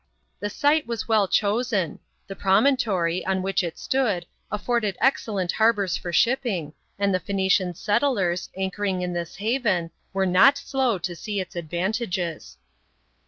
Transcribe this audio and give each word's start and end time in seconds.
The 0.39 0.49
site 0.49 0.87
was 0.87 1.07
well 1.07 1.27
chosen. 1.27 1.99
The 2.25 2.35
promontory, 2.35 3.23
on 3.23 3.43
which 3.43 3.61
it 3.63 3.77
stood, 3.77 4.25
afforded 4.51 4.97
excellent 4.99 5.51
harbours 5.51 5.95
for 5.95 6.11
shipping, 6.11 6.73
and 6.97 7.13
the 7.13 7.19
Phoenician 7.19 7.75
settlers, 7.75 8.49
anchoring 8.57 9.03
in 9.03 9.13
this 9.13 9.35
haven, 9.35 9.91
were 10.11 10.25
not 10.25 10.57
slow 10.57 10.97
to 10.97 11.15
see 11.15 11.39
its 11.39 11.55
advantages. 11.55 12.57